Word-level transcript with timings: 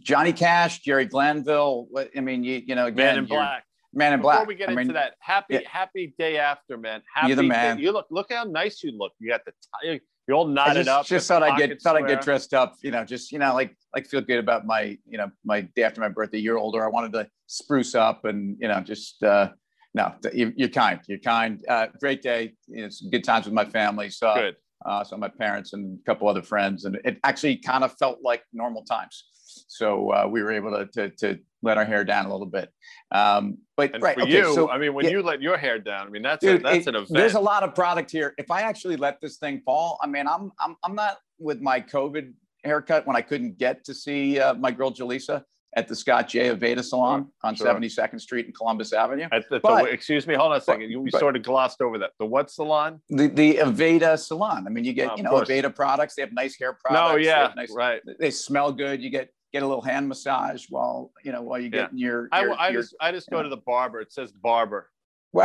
Johnny 0.00 0.32
Cash, 0.32 0.80
Jerry 0.80 1.06
Glanville. 1.06 1.86
What 1.90 2.10
I 2.16 2.20
mean, 2.20 2.44
you 2.44 2.62
you 2.66 2.74
know, 2.74 2.86
again, 2.86 3.06
Man 3.06 3.18
in 3.18 3.24
Black. 3.26 3.64
Man 3.94 4.12
in 4.14 4.20
Before 4.20 4.32
Black. 4.32 4.48
we 4.48 4.54
get 4.54 4.68
I 4.68 4.72
into 4.72 4.84
mean, 4.84 4.92
that, 4.94 5.14
happy 5.20 5.54
yeah. 5.54 5.60
happy 5.66 6.14
day 6.18 6.38
after, 6.38 6.78
man. 6.78 7.02
Happy 7.14 7.28
You're 7.28 7.36
the 7.36 7.42
day- 7.42 7.48
man. 7.48 7.78
You 7.78 7.92
look 7.92 8.06
look 8.10 8.32
how 8.32 8.44
nice 8.44 8.82
you 8.82 8.92
look. 8.96 9.12
You 9.18 9.30
got 9.30 9.44
the 9.44 9.52
tie. 9.52 10.00
You're 10.28 10.36
all 10.36 10.48
I 10.48 10.52
knotted 10.52 10.86
just, 10.86 10.88
up. 10.88 11.06
just 11.06 11.28
thought 11.28 11.42
I'd 11.42 11.58
get 11.58 11.82
thought 11.82 11.96
I'd 11.96 12.06
get 12.06 12.22
dressed 12.22 12.54
up, 12.54 12.76
you 12.82 12.90
know, 12.92 13.04
just 13.04 13.32
you 13.32 13.38
know, 13.38 13.54
like 13.54 13.76
like 13.94 14.06
feel 14.06 14.20
good 14.20 14.38
about 14.38 14.64
my, 14.64 14.96
you 15.06 15.18
know, 15.18 15.30
my 15.44 15.62
day 15.74 15.82
after 15.82 16.00
my 16.00 16.08
birthday. 16.08 16.38
You're 16.38 16.58
older. 16.58 16.84
I 16.84 16.88
wanted 16.88 17.12
to 17.14 17.28
spruce 17.46 17.94
up 17.94 18.24
and 18.24 18.56
you 18.60 18.68
know, 18.68 18.80
just 18.80 19.22
uh 19.22 19.50
no, 19.94 20.14
you, 20.32 20.52
you're 20.56 20.68
kind. 20.70 21.00
You're 21.06 21.18
kind. 21.18 21.62
Uh, 21.68 21.88
great 22.00 22.22
day. 22.22 22.54
You 22.66 22.82
know, 22.84 22.88
some 22.88 23.10
good 23.10 23.24
times 23.24 23.44
with 23.44 23.52
my 23.54 23.66
family. 23.66 24.08
So 24.08 24.32
Good. 24.34 24.56
Uh, 24.84 25.04
so 25.04 25.16
my 25.16 25.28
parents 25.28 25.72
and 25.72 25.98
a 25.98 26.04
couple 26.04 26.28
other 26.28 26.42
friends, 26.42 26.84
and 26.84 26.98
it 27.04 27.18
actually 27.24 27.56
kind 27.56 27.84
of 27.84 27.92
felt 27.98 28.18
like 28.22 28.42
normal 28.52 28.84
times. 28.84 29.24
So 29.68 30.10
uh, 30.10 30.26
we 30.30 30.42
were 30.42 30.52
able 30.52 30.70
to, 30.70 30.86
to 30.94 31.10
to 31.16 31.38
let 31.62 31.78
our 31.78 31.84
hair 31.84 32.04
down 32.04 32.26
a 32.26 32.32
little 32.32 32.46
bit. 32.46 32.70
Um, 33.12 33.58
but 33.76 33.94
And 33.94 34.02
right, 34.02 34.16
for 34.16 34.22
okay, 34.22 34.38
you, 34.38 34.54
so 34.54 34.70
I 34.70 34.78
mean, 34.78 34.94
when 34.94 35.04
yeah. 35.04 35.12
you 35.12 35.22
let 35.22 35.40
your 35.40 35.56
hair 35.56 35.78
down, 35.78 36.06
I 36.06 36.10
mean, 36.10 36.22
that's 36.22 36.44
a, 36.44 36.58
that's 36.58 36.86
it- 36.86 36.88
an 36.88 36.94
event. 36.96 37.10
There's 37.10 37.34
a 37.34 37.40
lot 37.40 37.62
of 37.62 37.74
product 37.74 38.10
here. 38.10 38.34
If 38.38 38.50
I 38.50 38.62
actually 38.62 38.96
let 38.96 39.20
this 39.20 39.36
thing 39.36 39.62
fall, 39.64 39.98
I 40.02 40.06
mean, 40.06 40.26
I'm 40.26 40.50
I'm 40.60 40.76
I'm 40.84 40.94
not 40.94 41.18
with 41.38 41.60
my 41.60 41.80
COVID 41.80 42.32
haircut 42.64 43.06
when 43.06 43.16
I 43.16 43.22
couldn't 43.22 43.58
get 43.58 43.84
to 43.84 43.94
see 43.94 44.38
uh, 44.40 44.54
my 44.54 44.70
girl 44.70 44.92
Jaleesa 44.92 45.42
at 45.74 45.88
the 45.88 45.96
Scott 45.96 46.28
J. 46.28 46.54
Aveda 46.54 46.84
Salon 46.84 47.28
on 47.42 47.54
sure. 47.54 47.66
72nd 47.66 48.20
Street 48.20 48.44
and 48.46 48.54
Columbus 48.54 48.92
Avenue. 48.92 49.26
At 49.32 49.48
the, 49.48 49.58
the- 49.60 49.84
excuse 49.90 50.26
me, 50.26 50.34
hold 50.34 50.52
on 50.52 50.58
a 50.58 50.60
second. 50.60 50.90
You, 50.90 51.00
we 51.00 51.10
but- 51.10 51.20
sort 51.20 51.34
of 51.36 51.42
glossed 51.42 51.80
over 51.80 51.98
that. 51.98 52.10
The 52.18 52.26
what 52.26 52.50
salon? 52.50 53.00
The 53.08 53.28
the 53.28 53.56
Aveda 53.56 54.18
Salon. 54.18 54.66
I 54.66 54.70
mean, 54.70 54.84
you 54.84 54.92
get 54.92 55.16
you 55.16 55.22
know 55.24 55.30
course. 55.30 55.48
Aveda 55.48 55.74
products. 55.74 56.14
They 56.14 56.22
have 56.22 56.32
nice 56.32 56.58
hair 56.58 56.74
products. 56.84 57.12
No, 57.12 57.16
yeah, 57.16 57.52
nice- 57.56 57.72
right. 57.74 58.00
They 58.18 58.30
smell 58.30 58.72
good. 58.72 59.02
You 59.02 59.08
get 59.10 59.30
get 59.52 59.62
a 59.62 59.66
little 59.66 59.82
hand 59.82 60.08
massage 60.08 60.66
while 60.68 61.10
you 61.24 61.32
know 61.32 61.42
while 61.42 61.58
you 61.58 61.70
Yeah. 61.72 61.82
get 61.82 61.98
your. 61.98 62.28
I, 62.32 62.42
your, 62.42 62.60
I 62.60 62.68
your- 62.70 62.82
just 62.82 62.94
I 63.00 63.10
just 63.12 63.30
go 63.30 63.38
yeah. 63.38 63.44
to 63.44 63.48
the 63.48 63.56
barber. 63.58 64.00
It 64.00 64.12
says 64.12 64.30
barber. 64.32 64.88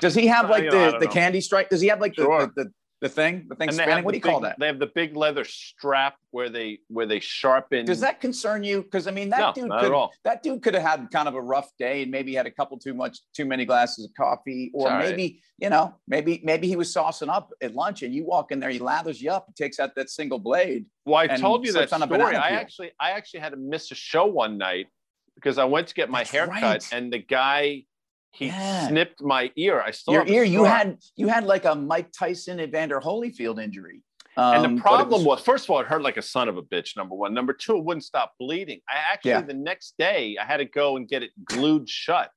Does 0.00 0.14
he 0.14 0.26
have 0.26 0.48
like 0.50 0.64
you 0.64 0.70
know, 0.70 0.92
the 0.92 0.98
the 0.98 1.04
know. 1.06 1.10
candy 1.12 1.40
stripe? 1.40 1.68
Does 1.68 1.80
he 1.80 1.88
have 1.88 2.00
like 2.00 2.14
Sure. 2.14 2.46
the, 2.56 2.64
the, 2.64 2.72
the 3.00 3.08
thing 3.08 3.46
the 3.48 3.54
thing 3.54 3.72
spinning? 3.72 4.04
What 4.04 4.12
do 4.12 4.18
you 4.18 4.22
call 4.22 4.40
that? 4.40 4.58
They 4.58 4.66
have 4.66 4.78
the 4.78 4.90
big 4.94 5.16
leather 5.16 5.44
strap 5.44 6.16
where 6.32 6.50
they 6.50 6.80
where 6.88 7.06
they 7.06 7.18
sharpen. 7.20 7.86
Does 7.86 8.00
that 8.00 8.20
concern 8.20 8.62
you? 8.62 8.82
Because 8.82 9.06
I 9.06 9.10
mean, 9.10 9.30
that 9.30 9.38
No, 9.38 9.52
dude 9.54 9.68
not 9.68 9.80
could 9.80 9.86
at 9.86 9.92
all. 9.92 10.12
that 10.24 10.42
dude 10.42 10.62
could 10.62 10.74
have 10.74 10.82
had 10.82 11.10
kind 11.10 11.26
of 11.26 11.34
a 11.34 11.40
rough 11.40 11.70
day 11.78 12.02
and 12.02 12.10
maybe 12.10 12.34
had 12.34 12.46
a 12.46 12.50
couple 12.50 12.78
too 12.78 12.92
much 12.92 13.18
too 13.34 13.46
many 13.46 13.64
glasses 13.64 14.04
of 14.04 14.10
coffee, 14.14 14.70
or 14.74 14.88
right. 14.88 15.08
maybe 15.08 15.40
you 15.58 15.70
know 15.70 15.94
maybe 16.08 16.40
maybe 16.44 16.68
he 16.68 16.76
was 16.76 16.92
saucing 16.92 17.28
up 17.28 17.50
at 17.62 17.74
lunch 17.74 18.02
and 18.02 18.14
you 18.14 18.24
walk 18.26 18.52
in 18.52 18.60
there, 18.60 18.70
he 18.70 18.78
lathers 18.78 19.20
you 19.20 19.30
up, 19.30 19.46
he 19.48 19.54
takes 19.54 19.80
out 19.80 19.94
that 19.96 20.10
single 20.10 20.38
blade. 20.38 20.84
Well, 21.06 21.16
I 21.16 21.26
told 21.28 21.64
you 21.64 21.72
that 21.72 21.88
slips 21.88 21.92
on 21.94 22.02
a 22.02 22.06
story. 22.06 22.36
I 22.36 22.50
actually, 22.50 22.92
I 23.00 23.12
actually 23.12 23.40
had 23.40 23.50
to 23.50 23.56
miss 23.58 23.90
a 23.90 23.94
show 23.94 24.26
one 24.26 24.58
night 24.58 24.88
because 25.34 25.56
I 25.56 25.64
went 25.64 25.88
to 25.88 25.94
get 25.94 26.10
my 26.10 26.20
That's 26.20 26.30
hair 26.30 26.46
cut, 26.46 26.62
right. 26.62 26.88
and 26.92 27.10
the 27.10 27.18
guy 27.18 27.84
he 28.32 28.46
Yeah. 28.46 28.88
snipped 28.88 29.22
my 29.22 29.50
ear. 29.56 29.80
I 29.80 29.90
still 29.90 30.14
Your 30.14 30.26
ear, 30.26 30.44
you 30.44 30.64
had 30.64 30.98
you 31.16 31.28
had 31.28 31.44
like 31.44 31.64
a 31.64 31.74
Mike 31.74 32.12
Tyson 32.12 32.60
Evander 32.60 33.00
Holyfield 33.00 33.62
injury. 33.62 34.02
Um, 34.36 34.54
And 34.54 34.64
the 34.64 34.78
it 34.78 34.82
problem 34.82 35.24
was, 35.24 35.40
first 35.40 35.64
of 35.64 35.70
all, 35.70 35.80
it 35.80 35.86
hurt 35.88 36.02
like 36.02 36.16
a 36.16 36.22
son 36.22 36.48
of 36.48 36.56
a 36.56 36.62
bitch. 36.62 36.96
Number 36.96 37.14
one. 37.16 37.34
Number 37.34 37.52
two, 37.52 37.76
it 37.76 37.84
wouldn't 37.84 38.04
stop 38.04 38.34
bleeding. 38.38 38.80
I 38.88 38.94
actually 39.12 39.32
Yeah. 39.32 39.40
the 39.42 39.54
next 39.54 39.96
day 39.98 40.36
I 40.40 40.44
had 40.44 40.58
to 40.58 40.64
go 40.64 40.96
and 40.96 41.08
get 41.08 41.22
it 41.22 41.32
glued 41.44 41.88
shut, 41.88 42.30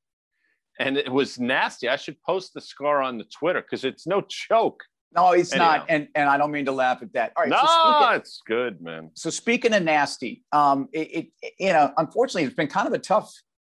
and 0.79 0.97
it 0.97 1.11
was 1.11 1.39
nasty. 1.39 1.87
I 1.87 1.95
should 1.95 2.19
post 2.23 2.53
the 2.55 2.61
scar 2.61 3.01
on 3.01 3.17
the 3.19 3.25
Twitter 3.25 3.61
because 3.61 3.85
it's 3.85 4.07
no 4.07 4.21
joke. 4.27 4.83
no, 5.15 5.31
it's 5.33 5.53
Anyhow. 5.53 5.71
not, 5.77 5.85
and 5.89 6.07
and 6.15 6.27
I 6.27 6.37
don't 6.39 6.49
mean 6.51 6.65
to 6.65 6.71
laugh 6.71 7.03
at 7.03 7.13
that. 7.13 7.33
All 7.35 7.43
right, 7.43 7.49
no, 7.51 7.57
so 7.61 7.67
speaking, 7.67 8.15
it's 8.15 8.41
good, 8.47 8.81
man. 8.81 9.11
so 9.13 9.29
speaking 9.29 9.71
of 9.75 9.83
nasty, 9.83 10.43
um, 10.51 10.89
it, 10.91 11.29
it 11.43 11.53
you 11.59 11.71
know, 11.71 11.93
unfortunately, 11.97 12.45
it's 12.45 12.55
been 12.55 12.67
kind 12.67 12.87
of 12.87 12.93
a 12.93 12.97
tough, 12.97 13.31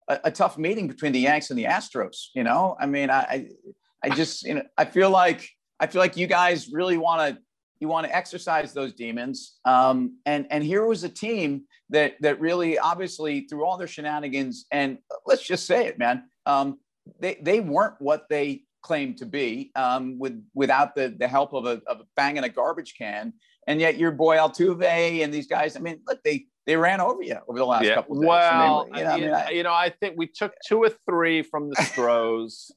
a, 0.09 0.21
a 0.25 0.31
tough 0.31 0.59
meeting 0.59 0.89
between 0.89 1.12
the 1.12 1.21
Yanks 1.21 1.51
and 1.51 1.59
the 1.59 1.65
Astros. 1.65 2.27
You 2.35 2.45
know, 2.45 2.77
I 2.79 2.87
mean, 2.87 3.11
I, 3.11 3.49
I, 4.03 4.11
just, 4.11 4.45
you 4.45 4.55
know, 4.55 4.63
I 4.77 4.85
feel 4.85 5.11
like 5.11 5.48
I 5.79 5.86
feel 5.86 6.01
like 6.01 6.17
you 6.17 6.27
guys 6.27 6.69
really 6.73 6.97
want 6.97 7.36
to, 7.36 7.42
you 7.80 7.89
want 7.89 8.07
to 8.07 8.14
exercise 8.14 8.73
those 8.73 8.95
demons. 8.95 9.58
Um, 9.64 10.19
and 10.25 10.47
and 10.51 10.64
here 10.64 10.86
was 10.86 11.05
a 11.05 11.08
team 11.08 11.64
that 11.91 12.14
that 12.20 12.41
really, 12.41 12.79
obviously, 12.79 13.42
through 13.42 13.64
all 13.64 13.77
their 13.77 13.89
shenanigans, 13.89 14.67
and 14.70 14.98
let's 15.27 15.47
just 15.47 15.67
say 15.67 15.86
it, 15.86 15.98
man, 15.98 16.25
um, 16.47 16.79
they 17.20 17.39
they 17.42 17.61
weren't 17.61 17.95
what 17.98 18.29
they 18.30 18.63
claimed 18.83 19.19
to 19.19 19.27
be 19.27 19.73
um, 19.75 20.19
with 20.19 20.42
without 20.55 20.95
the 20.95 21.14
the 21.19 21.29
help 21.29 21.53
of 21.53 21.67
a 21.67 21.83
of 21.86 22.01
a 22.01 22.05
bang 22.14 22.36
in 22.36 22.45
a 22.45 22.48
garbage 22.48 22.95
can 22.97 23.33
and 23.67 23.81
yet 23.81 23.99
your 23.99 24.11
boy 24.13 24.37
Altuve 24.37 25.23
and 25.23 25.33
these 25.33 25.47
guys, 25.47 25.77
I 25.77 25.81
mean, 25.81 26.01
look, 26.07 26.23
they 26.23 26.47
they 26.67 26.77
ran 26.77 27.01
over 27.01 27.23
you 27.23 27.39
over 27.49 27.59
the 27.59 27.65
last 27.67 27.85
Yeah. 27.85 27.95
couple 27.97 28.17
of 28.17 28.23
days. 28.23 28.29
Well, 28.29 28.89
you 28.95 29.05
know, 29.05 29.11
I 29.11 29.21
mean, 29.21 29.31
I- 29.31 29.51
you 29.51 29.63
know, 29.63 29.73
I 29.73 29.91
think 29.91 30.15
we 30.17 30.27
took 30.27 30.53
two 30.67 30.83
or 30.83 30.91
three 31.09 31.43
from 31.43 31.71
the 31.71 31.77
Stros. 31.85 32.73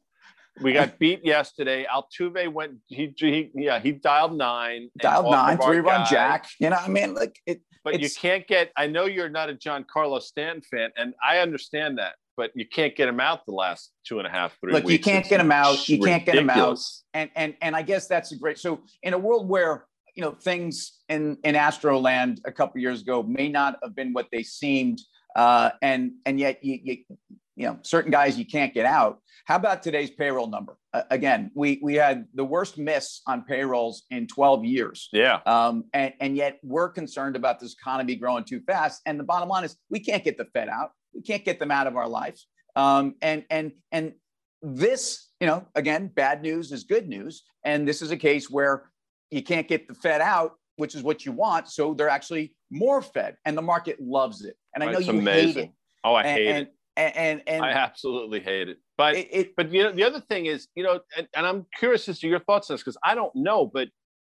we 0.62 0.74
got 0.74 1.00
beat 1.00 1.24
yesterday. 1.26 1.86
Altuve 1.92 2.52
went. 2.52 2.74
He, 2.88 3.14
he 3.18 3.50
yeah, 3.56 3.80
he 3.80 3.94
dialed 3.94 4.38
nine. 4.38 4.90
dialed 5.00 5.32
nine, 5.32 5.58
three 5.58 5.80
run 5.80 6.02
guy. 6.02 6.10
jack. 6.10 6.48
You 6.60 6.70
know, 6.70 6.76
I 6.76 6.88
mean, 6.88 7.14
like 7.16 7.36
it. 7.46 7.62
But 7.84 8.00
you 8.02 8.10
can't 8.10 8.46
get. 8.46 8.72
I 8.76 8.88
know 8.88 9.06
you're 9.06 9.30
not 9.30 9.50
a 9.50 9.54
Giancarlo 9.54 10.22
Stan 10.22 10.62
fan, 10.62 10.90
and 10.98 11.14
I 11.24 11.40
understand 11.40 11.98
that. 11.98 12.16
But 12.36 12.52
you 12.56 12.66
can't 12.68 12.96
get 12.96 13.08
him 13.10 13.20
out 13.20 13.46
the 13.46 13.52
last 13.54 13.92
two 14.06 14.18
and 14.20 14.28
a 14.28 14.30
half, 14.30 14.58
three. 14.62 14.72
Look, 14.74 14.88
you 14.90 15.00
can't 15.00 15.20
It's 15.22 15.30
get 15.30 15.40
him 15.42 15.52
out. 15.52 15.88
You 15.90 16.00
can't 16.00 16.26
get 16.26 16.36
him 16.36 16.50
out. 16.50 16.78
And 17.14 17.30
and 17.36 17.56
and 17.62 17.76
I 17.76 17.82
guess 17.82 18.08
that's 18.08 18.32
a 18.34 18.38
great. 18.38 18.58
So 18.60 18.82
in 19.02 19.14
a 19.14 19.18
world 19.18 19.48
where 19.50 19.86
you 20.16 20.22
know 20.22 20.32
things 20.32 21.00
in 21.10 21.38
in 21.44 21.56
Astroland 21.56 22.40
a 22.46 22.52
couple 22.52 22.82
years 22.82 23.02
ago 23.02 23.24
may 23.24 23.50
not 23.50 23.78
have 23.84 23.96
been 23.96 24.14
what 24.14 24.28
they 24.32 24.44
seemed, 24.44 25.02
uh, 25.36 25.72
and 25.82 26.12
and 26.26 26.40
yet 26.40 26.64
you 26.64 26.80
you 26.84 26.98
you 27.56 27.66
know 27.68 27.78
certain 27.84 28.12
guys 28.12 28.38
you 28.38 28.46
can't 28.46 28.74
get 28.74 28.86
out. 28.86 29.20
How 29.46 29.56
about 29.56 29.82
today's 29.84 30.12
payroll 30.12 30.48
number? 30.48 30.78
Uh, 30.94 31.04
again, 31.12 31.52
we 31.56 31.80
we 31.82 31.96
had 31.96 32.26
the 32.34 32.46
worst 32.46 32.78
miss 32.78 33.22
on 33.28 33.44
payrolls 33.44 34.04
in 34.12 34.28
12 34.28 34.64
years. 34.66 35.10
Yeah, 35.12 35.40
Um, 35.46 35.86
and, 35.94 36.14
and 36.20 36.36
yet 36.36 36.60
we're 36.64 36.90
concerned 36.90 37.36
about 37.36 37.60
this 37.60 37.74
economy 37.74 38.16
growing 38.16 38.44
too 38.44 38.62
fast. 38.62 39.02
And 39.06 39.20
the 39.20 39.24
bottom 39.24 39.50
line 39.50 39.64
is 39.64 39.76
we 39.90 40.00
can't 40.00 40.24
get 40.24 40.38
the 40.38 40.46
Fed 40.46 40.70
out. 40.70 40.92
We 41.14 41.22
can't 41.22 41.44
get 41.44 41.60
them 41.60 41.72
out 41.72 41.88
of 41.88 41.96
our 41.96 42.08
lives. 42.08 42.48
Um, 42.76 43.16
and 43.22 43.44
and 43.50 43.72
and 43.92 44.14
this, 44.62 45.30
you 45.40 45.48
know, 45.48 45.66
again, 45.76 46.08
bad 46.08 46.42
news 46.42 46.72
is 46.72 46.84
good 46.84 47.08
news. 47.08 47.44
And 47.64 47.88
this 47.88 48.02
is 48.02 48.12
a 48.12 48.18
case 48.18 48.50
where 48.50 48.90
you 49.32 49.44
can't 49.44 49.68
get 49.68 49.88
the 49.88 49.94
Fed 49.94 50.22
out, 50.22 50.54
which 50.78 50.96
is 50.96 51.04
what 51.04 51.26
you 51.26 51.32
want. 51.32 51.70
So 51.70 51.94
they're 51.94 52.10
actually 52.10 52.54
more 52.72 53.02
Fed, 53.02 53.38
and 53.46 53.58
the 53.58 53.62
market 53.62 54.00
loves 54.00 54.44
it. 54.44 54.56
And 54.74 54.84
I 54.84 54.92
know 54.92 55.00
It's 55.00 55.08
you 55.08 55.20
hate 55.20 55.58
it. 55.58 55.72
Oh, 56.04 56.14
I 56.14 56.24
and, 56.24 56.38
hate 56.38 56.48
and, 56.48 56.58
it. 56.58 56.74
And 56.98 57.16
and, 57.16 57.42
and 57.48 57.66
I 57.66 57.72
absolutely 57.72 58.42
hate 58.42 58.68
it. 58.70 58.78
But 58.98 59.16
it, 59.16 59.28
it 59.32 59.56
but 59.56 59.72
you 59.72 59.84
know 59.84 59.92
the 59.94 60.04
other 60.04 60.20
thing 60.20 60.48
is 60.48 60.68
you 60.76 60.84
know 60.84 61.00
and, 61.16 61.26
and 61.34 61.46
i'm 61.46 61.66
curious 61.78 62.10
as 62.10 62.20
to 62.20 62.28
your 62.28 62.40
thoughts 62.40 62.70
on 62.70 62.74
this 62.74 62.82
because 62.82 62.98
i 63.02 63.16
don't 63.16 63.34
know 63.34 63.66
but 63.66 63.88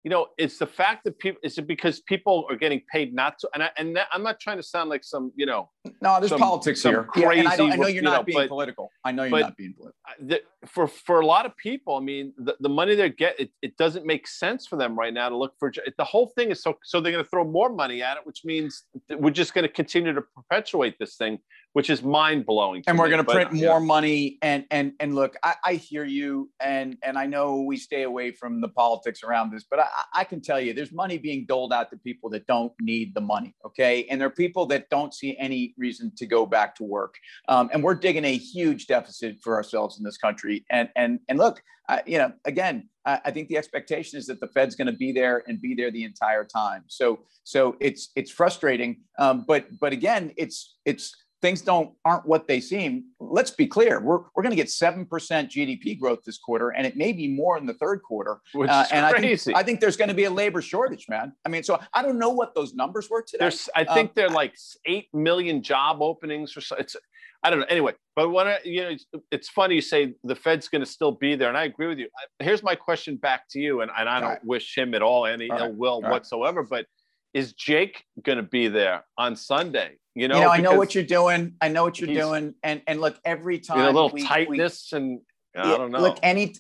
you 0.04 0.10
know 0.10 0.28
it's 0.38 0.58
the 0.58 0.68
fact 0.68 1.06
that 1.06 1.18
people 1.18 1.40
is 1.44 1.58
it 1.58 1.66
because 1.66 2.02
people 2.02 2.46
are 2.50 2.58
getting 2.58 2.82
paid 2.92 3.14
not 3.14 3.40
to 3.40 3.50
and, 3.54 3.64
I, 3.64 3.70
and 3.78 3.96
that, 3.96 4.08
i'm 4.12 4.22
not 4.22 4.38
trying 4.42 4.58
to 4.58 4.64
sound 4.64 4.90
like 4.90 5.06
some 5.06 5.32
you 5.38 5.46
know 5.46 5.70
no, 6.02 6.20
there's 6.20 6.32
some- 6.32 6.40
politics 6.40 6.82
some 6.82 6.92
here. 6.94 7.08
Yeah, 7.16 7.32
and 7.32 7.48
I, 7.48 7.54
I 7.54 7.56
know 7.78 7.88
you're 7.88 7.90
you 7.90 8.02
not 8.02 8.18
know, 8.18 8.24
being 8.24 8.38
but- 8.38 8.50
political. 8.50 8.90
I 9.06 9.14
know 9.14 9.24
you're 9.24 9.40
not 9.40 9.56
being 9.56 9.74
political. 9.74 9.98
the, 10.20 10.42
for 10.70 10.88
for 10.88 11.20
a 11.20 11.26
lot 11.26 11.46
of 11.46 11.56
people 11.58 11.96
i 11.96 12.00
mean 12.00 12.34
the, 12.38 12.56
the 12.60 12.70
money 12.70 12.96
they 12.96 13.10
get 13.10 13.40
it, 13.40 13.52
it 13.62 13.76
doesn't 13.78 14.06
make 14.06 14.28
sense 14.28 14.68
for 14.68 14.76
them 14.78 14.98
right 14.98 15.14
now 15.14 15.30
to 15.30 15.38
look 15.38 15.54
for 15.60 15.72
the 15.98 16.04
whole 16.04 16.28
thing 16.36 16.52
is 16.52 16.62
so 16.62 16.78
so 16.84 17.02
they're 17.02 17.12
going 17.12 17.24
to 17.24 17.30
throw 17.30 17.44
more 17.44 17.70
money 17.70 18.02
at 18.02 18.18
it 18.18 18.26
which 18.26 18.46
means 18.46 18.84
we're 19.18 19.32
just 19.32 19.54
going 19.54 19.64
to 19.64 19.72
continue 19.72 20.14
to 20.14 20.22
perpetuate 20.22 20.98
this 21.00 21.16
thing 21.16 21.40
which 21.74 21.90
is 21.90 22.02
mind-blowing 22.02 22.84
and 22.88 22.98
we're 22.98 23.10
going 23.10 23.24
to 23.24 23.32
print 23.32 23.54
yeah. 23.54 23.70
more 23.70 23.80
money 23.80 24.38
and 24.42 24.66
and 24.72 24.94
and 25.00 25.16
look 25.16 25.36
I, 25.44 25.56
I 25.64 25.74
hear 25.74 26.04
you 26.04 26.50
and 26.60 26.98
and 27.04 27.18
i 27.18 27.26
know 27.26 27.62
we 27.62 27.78
stay 27.78 28.04
away 28.04 28.32
from 28.32 28.62
the 28.62 28.70
politics 28.70 29.24
around 29.24 29.52
this 29.52 29.66
but 29.70 29.80
I, 29.80 29.88
I 30.14 30.24
can 30.24 30.42
tell 30.42 30.60
you 30.60 30.74
there's 30.74 30.92
money 30.92 31.18
being 31.18 31.46
doled 31.46 31.74
out 31.74 31.90
to 31.92 31.98
people 31.98 32.30
that 32.32 32.48
don't 32.48 32.74
need 32.82 33.14
the 33.14 33.22
money 33.22 33.56
okay 33.66 34.06
and 34.10 34.20
there 34.20 34.28
are 34.28 34.32
people 34.32 34.66
that 34.68 34.90
don't 34.90 35.14
see 35.14 35.38
any 35.38 35.74
reason 35.78 36.12
to 36.18 36.26
go 36.26 36.46
back 36.46 36.76
to 36.76 36.84
work 36.84 37.16
um, 37.48 37.70
and 37.72 37.84
we're 37.84 37.96
digging 37.96 38.26
a 38.26 38.38
huge 38.38 38.88
deficit 38.88 39.38
for 39.42 39.56
ourselves 39.56 39.98
in 39.98 40.04
this 40.04 40.18
country 40.18 40.59
and 40.70 40.90
and 40.96 41.20
and 41.30 41.38
look 41.38 41.62
I, 41.88 42.02
you 42.06 42.18
know 42.18 42.32
again 42.46 42.90
I, 43.06 43.20
I 43.26 43.32
think 43.32 43.48
the 43.48 43.58
expectation 43.58 44.18
is 44.20 44.26
that 44.28 44.40
the 44.40 44.48
fed's 44.48 44.76
going 44.76 44.88
to 44.88 44.94
be 44.94 45.12
there 45.12 45.44
and 45.48 45.62
be 45.62 45.76
there 45.76 45.92
the 45.92 46.04
entire 46.04 46.46
time 46.46 46.84
so 46.88 47.20
so 47.44 47.76
it's 47.80 48.12
it's 48.16 48.32
frustrating 48.32 49.02
um, 49.18 49.46
but 49.48 49.68
but 49.80 49.94
again 49.94 50.32
it's 50.38 50.78
it's 50.86 51.16
things 51.42 51.62
don't 51.62 51.92
aren't 52.06 52.26
what 52.26 52.48
they 52.48 52.60
seem. 52.60 53.06
Let's 53.20 53.52
be 53.52 53.68
clear: 53.68 54.00
we're 54.00 54.20
we're 54.36 54.44
going 54.44 54.52
to 54.52 54.56
get 54.56 54.70
seven 54.70 55.06
percent 55.06 55.50
GDP 55.50 56.00
growth 56.00 56.20
this 56.26 56.38
quarter, 56.38 56.70
and 56.70 56.86
it 56.86 56.98
may 56.98 57.12
be 57.14 57.28
more 57.28 57.58
in 57.58 57.66
the 57.66 57.74
third 57.76 58.02
quarter. 58.04 58.40
which 58.54 58.70
Uh, 58.70 58.84
is 58.86 58.92
and 58.92 59.06
I 59.06 59.12
crazy 59.12 59.36
think 59.38 59.58
I 59.58 59.64
think 59.64 59.80
there's 59.80 59.98
going 59.98 60.10
to 60.10 60.14
be 60.16 60.26
a 60.26 60.30
labor 60.32 60.62
shortage, 60.62 61.08
man. 61.10 61.34
I 61.46 61.50
mean, 61.50 61.64
so 61.64 61.80
I 61.94 62.02
don't 62.02 62.20
know 62.20 62.30
what 62.30 62.56
those 62.56 62.74
numbers 62.74 63.10
were 63.10 63.22
today. 63.22 63.40
There's, 63.42 63.70
I 63.76 63.84
think 63.84 64.10
Um, 64.10 64.14
they're 64.16 64.30
like 64.30 64.56
eight 64.86 65.08
million 65.14 65.62
job 65.64 66.02
openings 66.02 66.56
or 66.56 66.62
so. 66.62 66.76
It's, 66.78 66.96
I 67.44 67.50
don't 67.50 67.60
know. 67.60 67.66
Anyway, 67.70 67.94
but 68.16 68.30
when 68.30 68.48
I, 68.48 68.60
you 68.66 68.82
know, 68.82 68.90
it's, 68.90 69.06
it's 69.32 69.50
funny 69.50 69.76
you 69.76 69.82
say 69.82 70.14
the 70.24 70.36
Fed's 70.36 70.68
going 70.68 70.82
to 70.82 70.86
still 70.86 71.12
be 71.12 71.36
there, 71.36 71.48
and 71.48 71.58
I 71.58 71.64
agree 71.64 71.88
with 71.88 71.98
you. 71.98 72.08
I- 72.18 72.44
Here's 72.44 72.64
my 72.64 72.76
question 72.76 73.16
back 73.16 73.48
to 73.52 73.60
you, 73.60 73.82
and, 73.82 73.92
and 73.98 74.10
I 74.10 74.20
don't 74.20 74.30
right. 74.30 74.46
wish 74.46 74.78
him 74.78 74.94
at 74.94 75.02
all 75.02 75.26
any 75.26 75.50
All 75.50 75.60
ill 75.60 75.74
will 75.74 76.02
whatsoever. 76.02 76.64
But 76.64 76.86
is 77.34 77.54
Jake 77.54 78.04
going 78.24 78.38
to 78.38 78.44
be 78.44 78.68
there 78.68 79.06
on 79.18 79.36
Sunday? 79.36 79.98
You 80.16 80.28
know, 80.28 80.36
you 80.36 80.42
know 80.42 80.50
I 80.50 80.58
know 80.58 80.76
what 80.76 80.96
you're 80.96 81.04
doing. 81.04 81.54
I 81.62 81.70
know 81.70 81.84
what 81.84 82.00
you're 82.00 82.14
doing. 82.14 82.56
And 82.64 82.82
and 82.88 83.00
look, 83.00 83.18
every 83.24 83.60
time 83.60 83.78
you 83.78 83.84
know, 83.84 83.92
a 83.92 83.94
little 83.94 84.10
we, 84.10 84.24
tightness 84.24 84.90
we, 84.92 84.98
and 84.98 85.22
I 85.56 85.78
don't 85.78 85.92
know. 85.92 86.02
Look, 86.02 86.18
any 86.22 86.56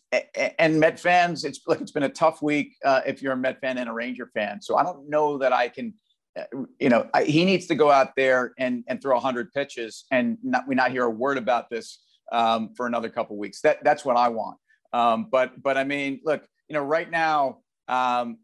and 0.57 0.79
Met 0.79 0.99
fans, 0.99 1.43
it's 1.43 1.59
look, 1.67 1.81
it's 1.81 1.91
been 1.91 2.03
a 2.03 2.09
tough 2.09 2.41
week 2.41 2.75
uh, 2.85 3.01
if 3.05 3.21
you're 3.21 3.33
a 3.33 3.37
Met 3.37 3.59
fan 3.59 3.77
and 3.77 3.89
a 3.89 3.93
Ranger 3.93 4.27
fan. 4.33 4.61
So 4.61 4.77
I 4.77 4.83
don't 4.83 5.09
know 5.09 5.37
that 5.39 5.51
I 5.51 5.67
can. 5.67 5.93
Uh, 6.39 6.63
you 6.80 6.89
know, 6.89 7.07
I, 7.13 7.24
he 7.24 7.45
needs 7.45 7.68
to 7.68 7.75
go 7.75 7.91
out 7.91 8.15
there 8.15 8.53
and 8.57 8.83
and 8.88 9.01
throw 9.01 9.15
100 9.15 9.53
pitches, 9.53 10.06
and 10.12 10.38
not, 10.44 10.68
we 10.68 10.75
not 10.75 10.91
hear 10.91 11.03
a 11.03 11.09
word 11.09 11.38
about 11.38 11.69
this 11.69 12.00
um, 12.31 12.74
for 12.75 12.88
another 12.88 13.09
couple 13.09 13.38
weeks. 13.38 13.62
That 13.62 13.83
that's 13.83 14.06
what 14.06 14.18
I 14.18 14.30
want. 14.30 14.57
Um, 14.94 15.27
but 15.31 15.62
but 15.62 15.77
I 15.77 15.83
mean, 15.83 16.21
look, 16.24 16.44
you 16.68 16.74
know, 16.74 16.83
right 16.83 17.09
now, 17.09 17.59
um, 17.88 18.38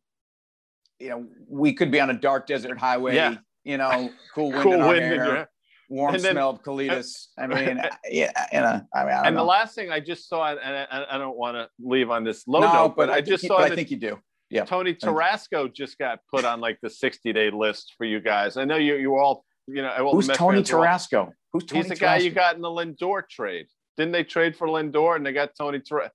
you 0.99 1.09
know, 1.09 1.25
we 1.47 1.73
could 1.73 1.91
be 1.91 1.99
on 1.99 2.09
a 2.09 2.13
dark 2.13 2.47
desert 2.47 2.77
highway. 2.77 3.15
Yeah. 3.15 3.35
You 3.63 3.77
know, 3.77 4.11
cool 4.35 4.51
wind, 4.51 4.63
cool 4.63 4.73
in, 4.73 4.81
our 4.81 4.89
wind 4.89 5.03
hair, 5.03 5.13
in 5.13 5.25
your 5.25 5.49
warm 5.89 6.13
then, 6.13 6.33
smell 6.33 6.49
of 6.51 6.63
colitis. 6.63 7.27
I 7.37 7.47
mean, 7.47 7.81
yeah, 8.09 8.31
you 8.51 8.59
know, 8.59 8.81
I 8.93 9.03
mean, 9.03 9.13
I 9.13 9.27
and 9.27 9.35
know. 9.35 9.41
the 9.41 9.45
last 9.47 9.75
thing 9.75 9.91
I 9.91 9.99
just 9.99 10.29
saw, 10.29 10.51
and 10.51 10.87
I, 10.91 11.05
I 11.11 11.17
don't 11.17 11.37
want 11.37 11.55
to 11.55 11.69
leave 11.79 12.09
on 12.09 12.23
this 12.23 12.47
low 12.47 12.61
no, 12.61 12.73
note, 12.73 12.95
but, 12.95 13.07
but 13.07 13.09
I, 13.09 13.21
just 13.21 13.45
saw. 13.45 13.57
I 13.57 13.73
think 13.73 13.91
you 13.91 13.97
do. 13.97 14.19
Yeah. 14.55 14.65
Tony 14.65 14.93
Tarasco 14.93 15.73
just 15.73 15.97
got 15.97 16.19
put 16.31 16.45
on 16.45 16.61
like 16.61 16.79
the 16.81 16.89
60 16.89 17.33
day 17.33 17.49
list 17.49 17.93
for 17.97 18.05
you 18.05 18.19
guys. 18.19 18.57
I 18.57 18.65
know 18.65 18.77
you 18.77 18.95
you 18.95 19.15
all 19.15 19.45
you 19.67 19.81
know. 19.81 20.09
Who's 20.11 20.27
Tony 20.27 20.61
Tarasco? 20.61 21.31
Who's 21.53 21.65
Tony? 21.65 21.81
He's 21.81 21.89
the 21.89 21.95
guy 21.95 22.17
you 22.17 22.31
got 22.31 22.55
in 22.55 22.61
the 22.61 22.69
Lindor 22.69 23.27
trade. 23.29 23.67
Didn't 23.97 24.11
they 24.11 24.23
trade 24.23 24.55
for 24.55 24.67
Lindor 24.67 25.15
and 25.15 25.25
they 25.25 25.33
got 25.33 25.51
Tony 25.57 25.79
Tarasco? 25.79 26.09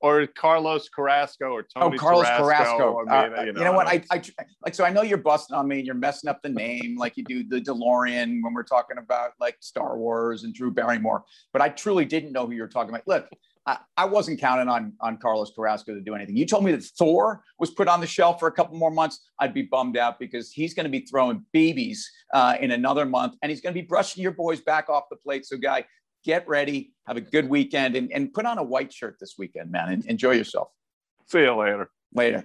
or 0.00 0.26
Carlos 0.26 0.88
Carrasco 0.88 1.46
or 1.46 1.62
Tony. 1.62 1.96
Oh, 1.96 1.98
Carlos 1.98 2.26
Tarasco. 2.26 2.38
Carrasco. 2.38 3.04
I 3.08 3.28
mean, 3.28 3.38
uh, 3.38 3.42
you, 3.42 3.52
know, 3.52 3.58
you 3.60 3.64
know 3.64 3.72
what? 3.72 3.86
I, 3.86 4.02
I 4.10 4.22
like 4.64 4.74
so 4.74 4.84
I 4.84 4.90
know 4.90 5.02
you're 5.02 5.18
busting 5.18 5.56
on 5.56 5.68
me 5.68 5.78
and 5.78 5.86
you're 5.86 5.94
messing 5.94 6.28
up 6.30 6.42
the 6.42 6.48
name 6.48 6.96
like 6.98 7.16
you 7.16 7.24
do 7.24 7.44
the 7.44 7.60
DeLorean 7.60 8.42
when 8.42 8.54
we're 8.54 8.62
talking 8.62 8.98
about 8.98 9.32
like 9.40 9.56
Star 9.60 9.98
Wars 9.98 10.44
and 10.44 10.54
Drew 10.54 10.70
Barrymore. 10.70 11.24
But 11.52 11.62
I 11.62 11.68
truly 11.68 12.04
didn't 12.04 12.32
know 12.32 12.46
who 12.46 12.52
you 12.52 12.62
were 12.62 12.68
talking 12.68 12.90
about. 12.90 13.06
Look, 13.06 13.28
I, 13.66 13.78
I 13.96 14.04
wasn't 14.04 14.40
counting 14.40 14.68
on 14.68 14.92
on 15.00 15.16
Carlos 15.18 15.52
Carrasco 15.54 15.94
to 15.94 16.00
do 16.00 16.14
anything. 16.14 16.36
You 16.36 16.46
told 16.46 16.64
me 16.64 16.72
that 16.72 16.84
Thor 16.84 17.42
was 17.58 17.70
put 17.70 17.88
on 17.88 18.00
the 18.00 18.06
shelf 18.06 18.38
for 18.38 18.48
a 18.48 18.52
couple 18.52 18.76
more 18.76 18.90
months. 18.90 19.30
I'd 19.38 19.54
be 19.54 19.62
bummed 19.62 19.96
out 19.96 20.18
because 20.18 20.52
he's 20.52 20.74
going 20.74 20.84
to 20.84 20.90
be 20.90 21.00
throwing 21.00 21.44
babies 21.52 22.10
uh, 22.32 22.56
in 22.60 22.72
another 22.72 23.06
month, 23.06 23.34
and 23.42 23.50
he's 23.50 23.60
going 23.60 23.74
to 23.74 23.80
be 23.80 23.86
brushing 23.86 24.22
your 24.22 24.32
boys 24.32 24.60
back 24.60 24.88
off 24.88 25.04
the 25.10 25.16
plate. 25.16 25.46
So, 25.46 25.56
guy, 25.56 25.84
get 26.24 26.46
ready, 26.46 26.92
have 27.06 27.16
a 27.16 27.22
good 27.22 27.48
weekend, 27.48 27.96
and, 27.96 28.12
and 28.12 28.32
put 28.32 28.46
on 28.46 28.58
a 28.58 28.62
white 28.62 28.92
shirt 28.92 29.16
this 29.18 29.34
weekend, 29.38 29.70
man, 29.70 29.92
and 29.92 30.06
enjoy 30.06 30.32
yourself. 30.32 30.68
See 31.26 31.40
you 31.40 31.54
later. 31.54 31.90
Later. 32.12 32.44